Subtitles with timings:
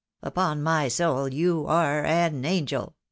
[0.23, 2.95] "Upon my soul, you are an angel